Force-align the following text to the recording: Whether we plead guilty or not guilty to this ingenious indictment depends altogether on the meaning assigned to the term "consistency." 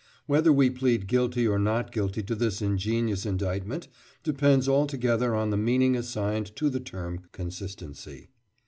Whether 0.25 0.51
we 0.51 0.71
plead 0.71 1.05
guilty 1.05 1.47
or 1.47 1.59
not 1.59 1.91
guilty 1.91 2.23
to 2.23 2.33
this 2.33 2.59
ingenious 2.59 3.23
indictment 3.23 3.87
depends 4.23 4.67
altogether 4.67 5.35
on 5.35 5.51
the 5.51 5.57
meaning 5.57 5.95
assigned 5.95 6.55
to 6.55 6.71
the 6.71 6.79
term 6.79 7.25
"consistency." 7.33 8.29